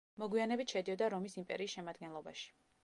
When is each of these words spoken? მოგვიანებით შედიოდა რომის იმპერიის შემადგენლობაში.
მოგვიანებით 0.21 0.73
შედიოდა 0.75 1.11
რომის 1.17 1.39
იმპერიის 1.43 1.77
შემადგენლობაში. 1.79 2.51